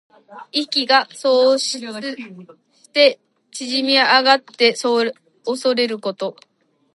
[0.51, 1.79] 意気が阻喪し
[2.91, 3.19] て
[3.51, 4.73] 縮み上がって
[5.45, 6.35] おそれること。